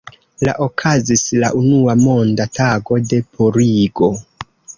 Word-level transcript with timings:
La 0.47 0.53
okazis 0.67 1.25
la 1.43 1.51
unua 1.59 1.95
Monda 2.07 2.49
Tago 2.61 2.99
de 3.13 3.21
Purigo. 3.37 4.13